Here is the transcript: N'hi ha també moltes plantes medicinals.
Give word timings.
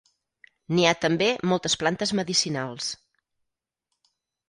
N'hi 0.75 0.87
ha 0.87 0.93
també 1.03 1.27
moltes 1.53 1.79
plantes 1.83 2.17
medicinals. 2.23 2.91